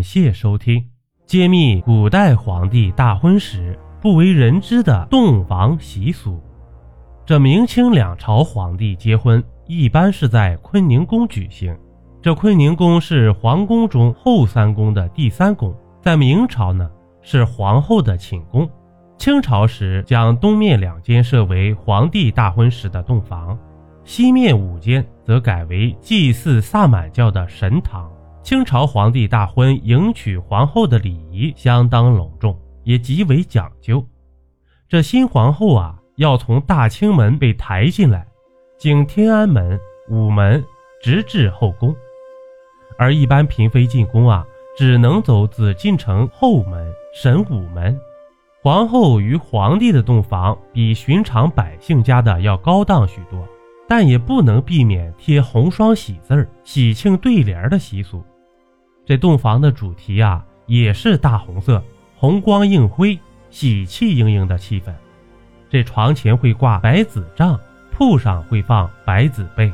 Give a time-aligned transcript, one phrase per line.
[0.00, 0.82] 感谢收听，
[1.26, 6.40] 揭秘古代皇帝大婚时不为人知的洞房习俗。
[7.26, 11.76] 这明清两朝皇帝结婚一般是在坤宁宫举行。
[12.22, 16.90] 这坤宁宫是皇宫中后三宫的第三宫，在明朝呢
[17.20, 18.66] 是皇后的寝宫。
[19.18, 23.58] 清朝时将东面两间设为皇帝大婚时的洞房，
[24.02, 28.10] 西面五间则改为祭祀萨满教的神堂。
[28.42, 34.04] 清朝皇帝大婚迎娶皇后的礼仪相当隆重，也极为讲究。
[34.88, 38.26] 这新皇后啊，要从大清门被抬进来，
[38.78, 40.64] 经天安门、午门，
[41.02, 41.94] 直至后宫。
[42.98, 44.44] 而一般嫔妃进宫啊，
[44.76, 47.96] 只能走紫禁城后门、神武门。
[48.62, 53.46] 皇后与皇帝的洞房比寻常百姓家的要高档许多，
[53.90, 58.22] 但也不能避免贴红双喜字儿、喜庆对联的习俗。
[59.04, 61.82] 这洞房的主题啊，也是大红色，
[62.16, 63.18] 红光映辉，
[63.50, 64.92] 喜气盈盈的气氛。
[65.68, 67.58] 这床前会挂白子帐，
[67.90, 69.72] 铺上会放白子被，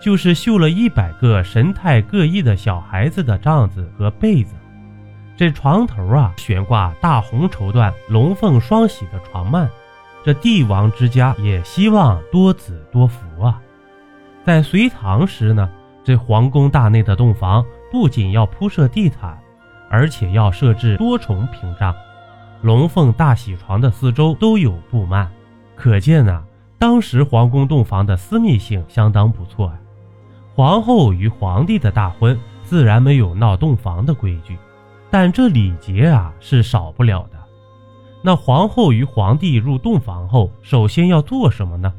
[0.00, 4.54] 就是绣了一百个神态各异的小孩子的帐子和被子。
[5.36, 9.68] 这床头啊，悬挂大红绸缎龙凤双喜的床幔。
[10.24, 13.60] 这帝王之家也希望多子多福啊。
[14.44, 15.68] 在隋唐时呢，
[16.04, 17.64] 这皇宫大内的洞房。
[17.90, 19.38] 不仅要铺设地毯，
[19.88, 21.94] 而且要设置多重屏障，
[22.60, 25.26] 龙凤大喜床的四周都有布幔，
[25.74, 26.44] 可见呢，
[26.78, 29.78] 当时皇宫洞房的私密性相当不错啊。
[30.54, 34.58] 皇后与皇帝的大婚自然没有闹洞房的规矩，
[35.10, 37.37] 但这礼节啊是少不了的。
[38.22, 41.92] 那皇后与皇帝入洞房后，首先要做什么呢？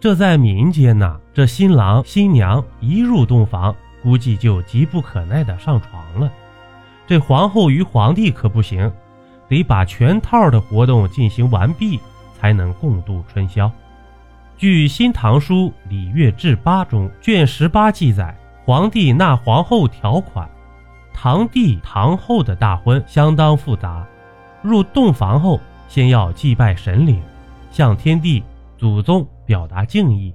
[0.00, 3.74] 这在民间呢，这新郎新娘一入洞房。
[4.02, 6.32] 估计就急不可耐地上床了。
[7.06, 8.90] 这皇后与皇帝可不行，
[9.46, 12.00] 得把全套的活动进行完毕，
[12.32, 13.70] 才能共度春宵。
[14.56, 20.48] 据《新唐书·礼乐志八》中卷十八记载，皇帝纳皇后条款：
[21.12, 24.06] 堂弟堂后的大婚相当复杂。
[24.62, 27.20] 入洞房后，先要祭拜神灵，
[27.70, 28.42] 向天地
[28.76, 30.34] 祖宗表达敬意。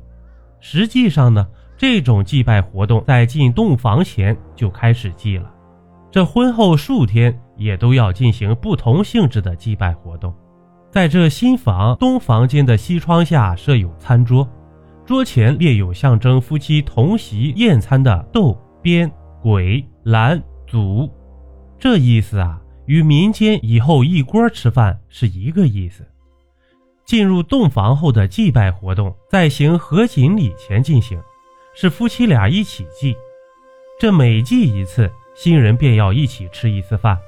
[0.59, 1.47] 实际上呢？
[1.77, 5.51] 这种祭拜活动在进洞房前就开始祭了，
[6.09, 10.33] 这婚后数天也都要进行不同性质的祭拜活动。
[10.89, 14.47] 在这新房东房间的西窗下设有餐桌，
[15.05, 19.11] 桌前列有象征夫妻同席宴餐的豆、边、
[19.43, 21.11] 簋、篮、祖，
[21.77, 26.05] 这意思啊，与民间以后一锅吃饭是一个意思。
[27.05, 31.21] 进入洞房后的祭拜活动，在行合卺礼前进行。
[31.77, 33.13] 是夫妻俩一起祭，
[33.99, 37.19] 这每祭一次，新人便要一起吃一次饭，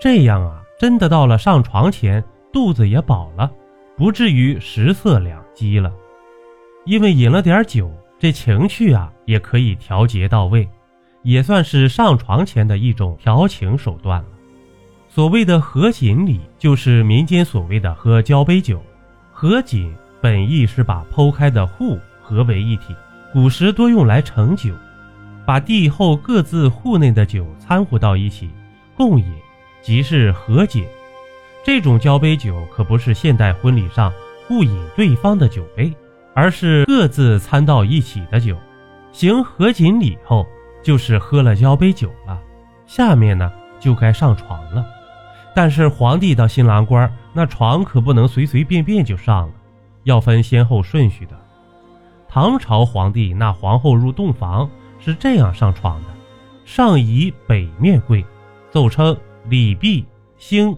[0.00, 2.22] 这样啊，真的到了上床前，
[2.52, 3.50] 肚子也饱了，
[3.96, 5.92] 不至于食色两饥了。
[6.86, 10.68] 因为饮了点酒，这情绪啊也可以调节到位，
[11.24, 14.28] 也算是上床前的一种调情手段了。
[15.12, 18.80] 所谓的合卺礼，就是民间所谓的喝交杯酒。
[19.32, 19.90] 合卺
[20.20, 22.94] 本意是把剖开的户合为一体。
[23.32, 24.72] 古时多用来盛酒，
[25.44, 28.48] 把帝后各自户内的酒掺和到一起
[28.96, 29.26] 共饮，
[29.82, 30.88] 即是和解。
[31.64, 34.12] 这种交杯酒可不是现代婚礼上
[34.46, 35.92] 互饮对方的酒杯，
[36.34, 38.56] 而是各自掺到一起的酒。
[39.10, 40.46] 行合卺礼后，
[40.84, 42.40] 就是喝了交杯酒了。
[42.86, 43.50] 下面呢，
[43.80, 44.86] 就该上床了。
[45.54, 49.54] 但是皇帝当新郎官，那床可不能随随便便就上了，
[50.04, 51.38] 要分先后顺序的。
[52.28, 56.08] 唐朝皇帝那皇后入洞房是这样上床的：
[56.64, 58.24] 上以北面跪，
[58.70, 59.16] 奏称
[59.48, 60.06] 礼毕，
[60.38, 60.76] 兴，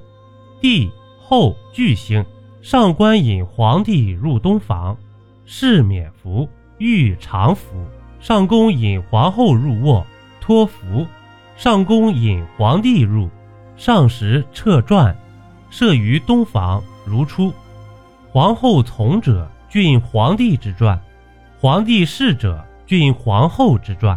[0.60, 0.91] 帝
[1.21, 2.25] 后俱兴。
[2.62, 4.97] 上官引皇帝入东房，
[5.44, 7.84] 侍免服，御长服。
[8.21, 10.06] 上宫引皇后入卧，
[10.41, 11.06] 托服。
[11.56, 13.28] 上宫引皇帝入，
[13.84, 15.13] 上时撤传，
[15.69, 17.53] 设于东房如初。
[18.31, 20.97] 皇后从者，郡皇帝之传。
[21.59, 24.17] 皇帝侍者，郡皇后之传。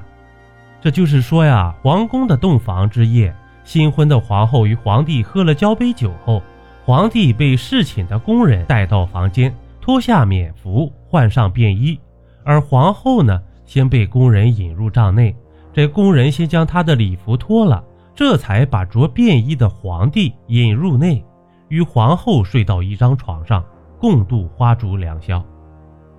[0.80, 6.44] 这就是说呀，皇宫的洞房之夜，新婚的皇后与皇帝喝了交杯酒后，
[6.84, 9.52] 皇帝被侍寝的宫人带到房间，
[9.82, 12.00] 脱下冕服，换上便衣，
[12.44, 15.36] 而皇后呢，先被宫人引入帐内。
[15.74, 17.84] 这宫人先将她的礼服脱了，
[18.16, 21.24] 这才把着便衣的皇帝引入内，
[21.68, 23.64] 与皇后睡到一张床上，
[24.00, 25.44] 共度花烛良宵。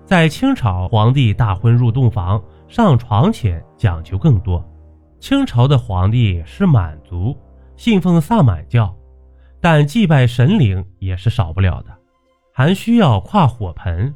[0.05, 4.63] 在清朝，皇帝大婚入洞房，上床前讲究更多。
[5.19, 7.35] 清朝的皇帝是满族，
[7.77, 8.95] 信奉萨满教，
[9.61, 11.91] 但祭拜神灵也是少不了的，
[12.53, 14.15] 还需要跨火盆。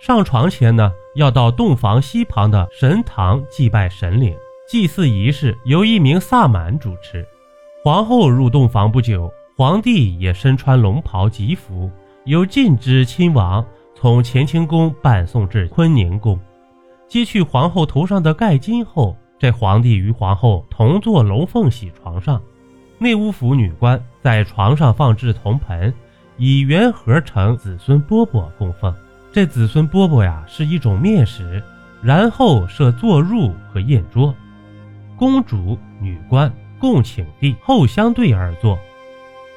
[0.00, 4.36] 上床前呢，要到洞房西旁的神堂祭拜神灵。
[4.72, 7.22] 祭祀仪式由一名萨满主持。
[7.84, 11.90] 皇后入洞房不久，皇帝也身穿龙袍吉服，
[12.24, 13.62] 由晋之亲王
[13.94, 16.40] 从乾清宫伴送至坤宁宫，
[17.06, 22.40] 揭去皇后头上的盖巾后，这皇帝与皇后同坐龙凤喜床上，
[22.96, 25.92] 内务府女官在床上放置铜盆，
[26.38, 28.94] 以圆盒盛子孙饽饽供奉。
[29.30, 31.62] 这子孙饽饽呀，是一种面食，
[32.00, 34.34] 然后设坐褥和宴桌。
[35.22, 38.76] 公主、女官共请帝后相对而坐，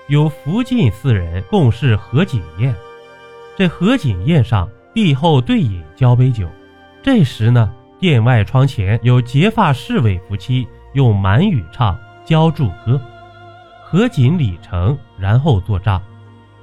[0.08, 2.76] 有福晋四人共侍合锦宴。
[3.58, 6.48] 这合锦宴上，帝后对饮交杯酒。
[7.02, 13.02] 这时呢，殿外窗前有结发侍卫夫妻用满语唱交祝歌，
[13.84, 16.00] 合锦礼成，然后作账。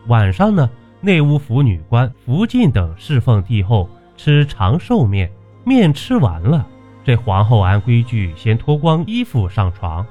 [0.07, 0.71] 晚上呢，
[1.01, 5.29] 内务府女官福晋等侍奉帝后吃长寿面，
[5.65, 6.69] 面吃完了。
[7.05, 10.07] 这皇后按规矩先脱光衣服上床，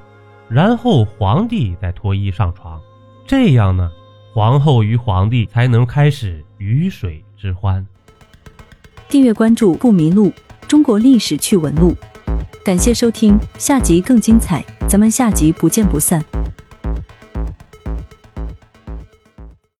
[0.48, 2.80] 然后皇帝再脱衣上床，
[3.26, 3.90] 这样呢，
[4.34, 7.86] 皇后与皇帝才能开始鱼水之欢。
[9.08, 10.32] 订阅关注不迷路，
[10.68, 11.94] 中国历史趣闻录。
[12.64, 16.22] 感谢收听，下集更精彩，咱们下集不见不散。